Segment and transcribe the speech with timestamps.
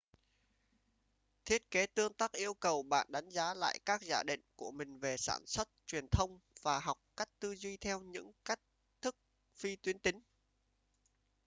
[1.45, 4.97] thiết kế tương tác yêu cầu bạn đánh giá lại các giả định của mình
[4.99, 8.59] về sản xuất truyền thông và học cách tư duy theo những cách
[9.01, 9.15] thức
[9.55, 10.21] phi tuyến tính